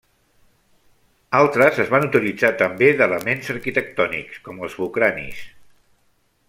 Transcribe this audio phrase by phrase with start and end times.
[1.39, 5.45] Altres es van utilitzar també d'elements arquitectònics, com els bucranis.